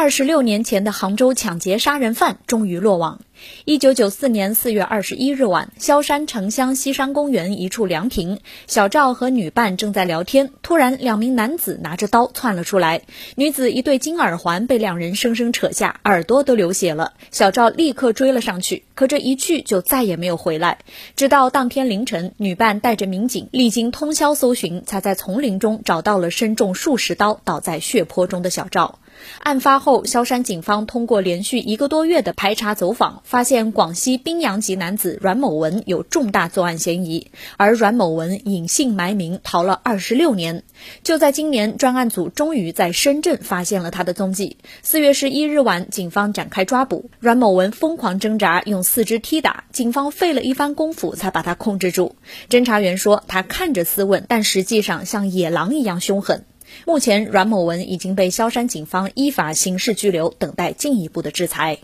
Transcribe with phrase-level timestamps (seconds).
[0.00, 3.20] 二十六年前的杭州抢劫杀人犯终于落网。
[3.64, 13.02] 一九九四年四月二十一日晚，萧山城乡西山公园一处凉亭，小赵和女伴正在聊天，突然两名男子拿着刀窜了出来。
[13.36, 17.12] 女子一对金耳环被两人生生扯下，耳朵都流血了。
[17.30, 20.78] 小赵立刻追了上去，可这一去就再也没有回来。
[21.16, 28.98] 直到当天凌晨，女伴带着民警历经通宵搜寻，才在丛林中找到了身中数十刀、倒在血泊中的小赵。
[29.40, 40.64] 案发后，萧山警方通过连续一个多月的排查走访，发现广西宾阳籍男子阮某文有重大作案嫌疑，而阮某文隐姓埋名逃了二十六年。
[41.04, 44.56] 就在今年，专案组终于在深圳发现了他的踪迹。
[44.82, 52.16] 四月十一日晚，警方展开抓捕，阮某文疯狂挣扎，用四肢踢打，警方费了一番功夫才把他控制住。
[52.48, 56.44] 侦查员说，他看着斯文，但实际上像野狼一样凶狠。
[56.84, 61.78] 目前，阮某文已经被萧山警方依法刑事拘留，等待进一步的制裁。